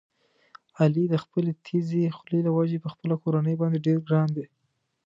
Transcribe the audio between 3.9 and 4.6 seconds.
ګران دی.